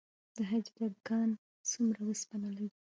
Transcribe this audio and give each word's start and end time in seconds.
د 0.35 0.37
حاجي 0.49 0.71
ګک 0.77 0.95
کان 1.07 1.29
څومره 1.71 1.99
وسپنه 2.03 2.49
لري؟ 2.55 2.69